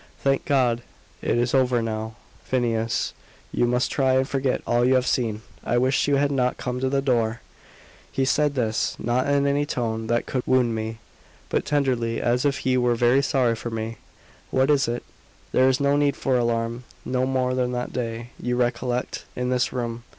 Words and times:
"Thank 0.19 0.45
God, 0.45 0.81
it 1.21 1.37
is 1.37 1.53
over 1.53 1.79
now! 1.79 2.15
Phineas, 2.45 3.13
you 3.51 3.67
must 3.67 3.91
try 3.91 4.15
and 4.15 4.27
forget 4.27 4.63
all 4.65 4.83
you 4.83 4.95
have 4.95 5.05
seen. 5.05 5.43
I 5.63 5.77
wish 5.77 6.07
you 6.07 6.15
had 6.15 6.31
not 6.31 6.57
come 6.57 6.79
to 6.79 6.89
the 6.89 7.03
door." 7.03 7.41
He 8.11 8.25
said 8.25 8.55
this, 8.55 8.95
not 8.97 9.27
in 9.27 9.45
any 9.45 9.63
tone 9.63 10.07
that 10.07 10.25
could 10.25 10.41
wound 10.47 10.73
me, 10.73 10.97
but 11.49 11.65
tenderly, 11.67 12.19
as 12.19 12.45
if 12.45 12.57
he 12.65 12.77
were 12.79 12.95
very 12.95 13.21
sorry 13.21 13.53
for 13.55 13.69
me. 13.69 13.97
"What 14.49 14.71
is 14.71 14.87
it?" 14.87 15.03
"There 15.51 15.69
is 15.69 15.79
no 15.79 15.95
need 15.95 16.15
for 16.15 16.35
alarm; 16.35 16.83
no 17.05 17.27
more 17.27 17.53
than 17.53 17.71
that 17.73 17.93
day 17.93 18.31
you 18.41 18.55
recollect? 18.55 19.25
in 19.35 19.51
this 19.51 19.71
room. 19.71 20.01